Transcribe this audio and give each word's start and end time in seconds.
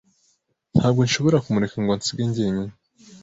Ntabwo 0.75 0.99
nashoboye 1.01 1.39
kumureka 1.45 1.75
ngo 1.81 1.91
ansige 1.93 2.23
jyenyine. 2.35 2.73